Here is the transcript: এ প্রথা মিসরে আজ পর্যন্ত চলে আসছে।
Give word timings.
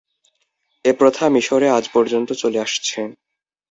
এ 0.85 0.91
প্রথা 0.93 1.25
মিসরে 1.29 1.67
আজ 1.69 1.85
পর্যন্ত 1.93 2.29
চলে 2.33 2.59
আসছে। 2.59 2.99